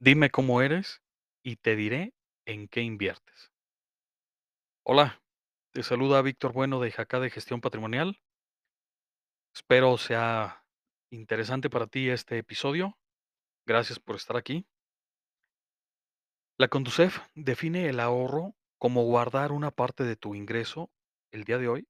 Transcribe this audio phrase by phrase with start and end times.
[0.00, 1.02] Dime cómo eres
[1.42, 2.14] y te diré
[2.46, 3.52] en qué inviertes.
[4.84, 5.20] Hola,
[5.72, 8.20] te saluda Víctor Bueno de Jacá de Gestión Patrimonial.
[9.52, 10.64] Espero sea
[11.10, 12.96] interesante para ti este episodio.
[13.66, 14.68] Gracias por estar aquí.
[16.58, 20.92] La Conducef define el ahorro como guardar una parte de tu ingreso
[21.32, 21.88] el día de hoy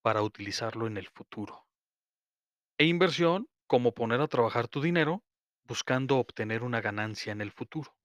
[0.00, 1.66] para utilizarlo en el futuro.
[2.78, 5.22] E inversión como poner a trabajar tu dinero
[5.70, 7.96] buscando obtener una ganancia en el futuro.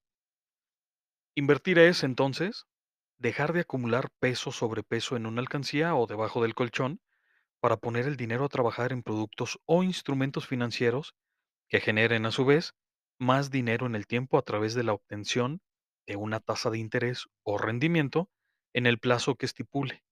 [1.34, 2.68] Invertir es, entonces,
[3.18, 7.02] dejar de acumular peso sobre peso en una alcancía o debajo del colchón
[7.60, 11.16] para poner el dinero a trabajar en productos o instrumentos financieros
[11.68, 12.76] que generen a su vez
[13.20, 15.60] más dinero en el tiempo a través de la obtención
[16.06, 18.30] de una tasa de interés o rendimiento
[18.74, 20.04] en el plazo que estipule,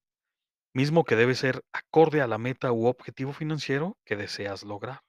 [0.73, 5.02] mismo que debe ser acorde a la meta u objetivo financiero que deseas lograr.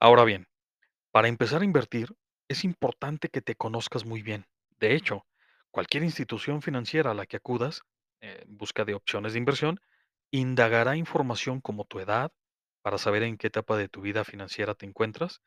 [0.00, 0.46] Ahora bien,
[1.16, 2.14] para empezar a invertir,
[2.46, 4.44] es importante que te conozcas muy bien.
[4.78, 5.24] De hecho,
[5.70, 7.80] cualquier institución financiera a la que acudas
[8.20, 9.80] eh, en busca de opciones de inversión
[10.30, 12.32] indagará información como tu edad
[12.82, 15.40] para saber en qué etapa de tu vida financiera te encuentras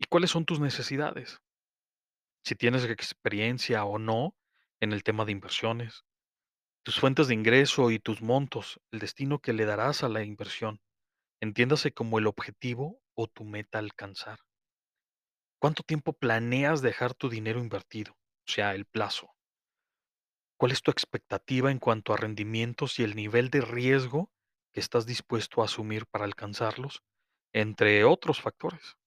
[0.00, 1.38] y cuáles son tus necesidades.
[2.42, 4.34] Si tienes experiencia o no
[4.80, 6.04] en el tema de inversiones,
[6.82, 10.80] tus fuentes de ingreso y tus montos, el destino que le darás a la inversión,
[11.40, 14.40] entiéndase como el objetivo o tu meta alcanzar.
[15.64, 18.12] ¿Cuánto tiempo planeas dejar tu dinero invertido?
[18.12, 19.34] O sea, el plazo.
[20.58, 24.30] ¿Cuál es tu expectativa en cuanto a rendimientos y el nivel de riesgo
[24.74, 27.02] que estás dispuesto a asumir para alcanzarlos?
[27.54, 28.98] Entre otros factores.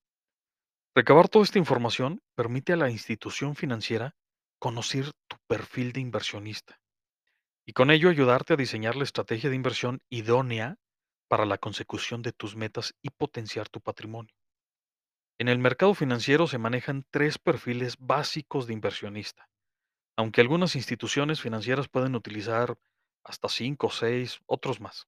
[0.95, 4.15] Recabar toda esta información permite a la institución financiera
[4.57, 6.81] conocer tu perfil de inversionista
[7.67, 10.79] y con ello ayudarte a diseñar la estrategia de inversión idónea
[11.27, 14.36] para la consecución de tus metas y potenciar tu patrimonio.
[15.39, 19.49] En el mercado financiero se manejan tres perfiles básicos de inversionista,
[20.15, 22.79] aunque algunas instituciones financieras pueden utilizar
[23.23, 25.07] hasta cinco o seis, otros más.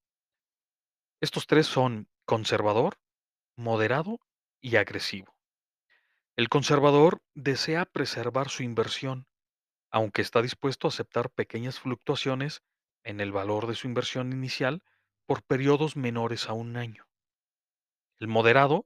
[1.20, 3.00] Estos tres son conservador,
[3.56, 4.20] moderado
[4.62, 5.36] y agresivo.
[6.36, 9.28] El conservador desea preservar su inversión,
[9.90, 12.62] aunque está dispuesto a aceptar pequeñas fluctuaciones
[13.04, 14.84] en el valor de su inversión inicial
[15.26, 17.08] por periodos menores a un año.
[18.20, 18.86] El moderado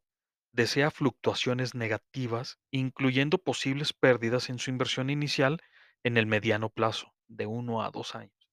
[0.53, 5.62] desea fluctuaciones negativas, incluyendo posibles pérdidas en su inversión inicial
[6.03, 8.50] en el mediano plazo, de uno a dos años,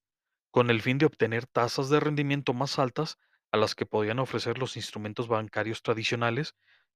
[0.50, 3.18] con el fin de obtener tasas de rendimiento más altas
[3.52, 6.54] a las que podrían ofrecer los instrumentos bancarios tradicionales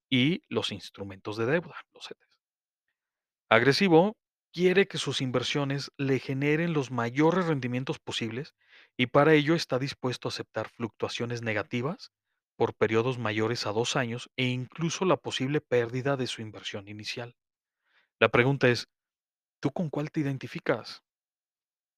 [0.09, 2.41] y los instrumentos de deuda, los CETES.
[3.51, 4.17] Agresivo
[4.53, 8.55] quiere que sus inversiones le generen los mayores rendimientos posibles
[8.97, 12.13] y para ello está dispuesto a aceptar fluctuaciones negativas
[12.57, 17.37] por periodos mayores a dos años e incluso la posible pérdida de su inversión inicial.
[18.19, 18.89] La pregunta es,
[19.61, 21.03] ¿tú con cuál te identificas?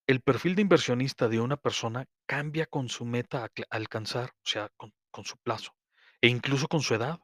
[0.07, 4.71] El perfil de inversionista de una persona cambia con su meta a alcanzar, o sea,
[4.77, 5.77] con, con su plazo,
[6.21, 7.21] e incluso con su edad.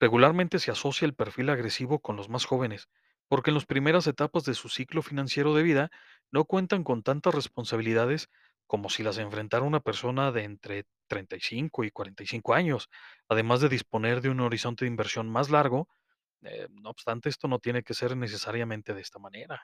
[0.00, 2.88] Regularmente se asocia el perfil agresivo con los más jóvenes,
[3.28, 5.90] porque en las primeras etapas de su ciclo financiero de vida
[6.30, 8.28] no cuentan con tantas responsabilidades
[8.66, 12.88] como si las enfrentara una persona de entre 35 y 45 años,
[13.28, 15.88] además de disponer de un horizonte de inversión más largo.
[16.42, 19.60] eh, no obstante, esto no tiene que ser necesariamente de esta manera.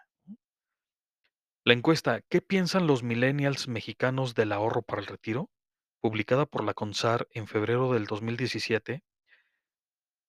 [1.65, 5.51] La encuesta ¿Qué piensan los millennials mexicanos del ahorro para el retiro?
[6.01, 9.03] publicada por la CONSAR en febrero del 2017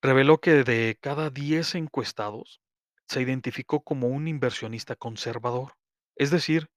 [0.01, 2.61] reveló que de cada 10 encuestados
[3.07, 5.73] se identificó como un inversionista conservador.
[6.15, 6.69] Es decir,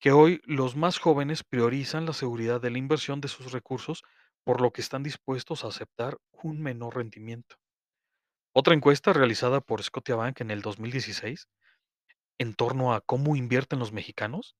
[0.00, 4.02] que hoy los más jóvenes priorizan la seguridad de la inversión de sus recursos,
[4.44, 7.56] por lo que están dispuestos a aceptar un menor rendimiento.
[8.52, 11.48] Otra encuesta realizada por Scotiabank en el 2016,
[12.38, 14.56] en torno a cómo invierten los mexicanos,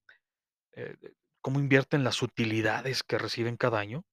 [0.73, 0.97] eh,
[1.43, 4.05] cómo invierten las utilidades que reciben cada año,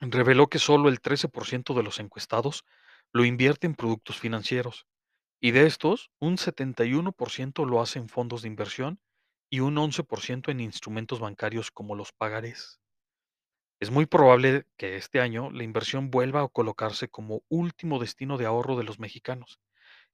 [0.00, 2.64] reveló que solo el 13% de los encuestados
[3.12, 4.86] lo invierte en productos financieros
[5.40, 9.00] Y de estos, un 71% lo hace en fondos de inversión
[9.52, 12.80] y un 11% en instrumentos bancarios como los pagarés.
[13.80, 18.46] Es muy probable que este año la inversión vuelva a colocarse como último destino de
[18.46, 19.60] ahorro de los mexicanos.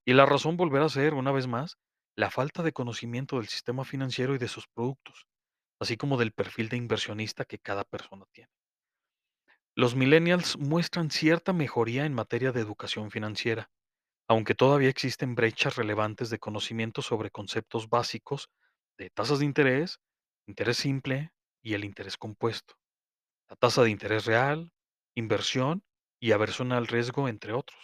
[0.04, 1.78] Y la razón volverá a ser, una vez más,
[2.16, 5.28] la falta de conocimiento del sistema financiero y de sus productos,
[5.78, 8.50] así como del perfil de inversionista que cada persona tiene.
[9.76, 13.70] Los millennials muestran cierta mejoría en materia de educación financiera
[14.30, 18.50] aunque todavía existen brechas relevantes de conocimiento sobre conceptos básicos
[18.98, 20.00] de tasas de interés,
[20.46, 22.74] interés simple y el interés compuesto,
[23.48, 24.72] la tasa de interés real,
[25.14, 25.84] inversión
[26.20, 27.78] y aversión al riesgo, entre otros.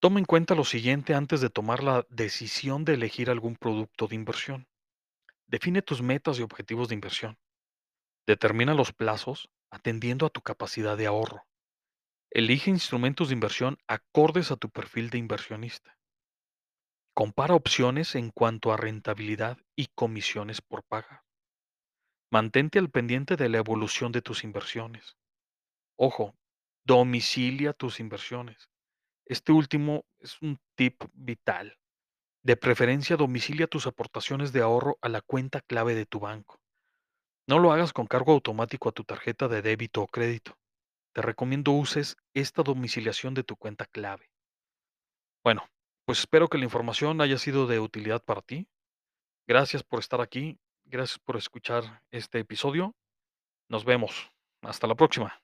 [0.00, 4.16] Toma en cuenta lo siguiente antes de tomar la decisión de elegir algún producto de
[4.16, 4.68] inversión.
[5.46, 7.38] Define tus metas y objetivos de inversión.
[8.26, 11.46] Determina los plazos atendiendo a tu capacidad de ahorro.
[12.30, 15.96] Elige instrumentos de inversión acordes a tu perfil de inversionista.
[17.16, 21.24] Compara opciones en cuanto a rentabilidad y comisiones por paga.
[22.32, 25.16] Mantente al pendiente de la evolución de tus inversiones.
[25.96, 26.34] Ojo,
[26.84, 28.68] domicilia tus inversiones.
[29.26, 31.78] Este último es un tip vital.
[32.42, 36.60] De preferencia, domicilia tus aportaciones de ahorro a la cuenta clave de tu banco.
[37.46, 40.58] No lo hagas con cargo automático a tu tarjeta de débito o crédito.
[41.14, 44.32] Te recomiendo uses esta domiciliación de tu cuenta clave.
[45.44, 45.68] Bueno,
[46.04, 48.68] pues espero que la información haya sido de utilidad para ti.
[49.46, 50.58] Gracias por estar aquí.
[50.84, 52.94] Gracias por escuchar este episodio.
[53.68, 54.30] Nos vemos.
[54.62, 55.42] Hasta la próxima.